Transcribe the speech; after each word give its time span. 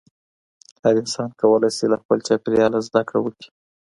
هر 0.83 0.95
انسان 1.01 1.29
کولی 1.41 1.69
شي 1.77 1.85
له 1.91 1.97
خپل 2.01 2.17
چاپېریاله 2.27 2.79
زده 2.87 3.01
کړه 3.07 3.19
وکړي. 3.21 3.49